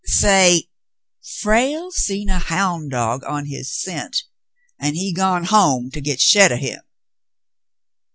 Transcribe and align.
''"Say, 0.21 0.67
* 0.97 1.21
Frale 1.41 1.91
seen 1.91 2.27
a 2.29 2.39
houn' 2.39 2.89
dog 2.89 3.23
on 3.25 3.45
his 3.45 3.71
scent, 3.71 4.23
an' 4.79 4.95
he's 4.95 5.13
gone 5.15 5.43
home 5.43 5.91
to 5.91 6.01
git 6.01 6.19
shet 6.19 6.51
of 6.51 6.57
him.' 6.57 6.81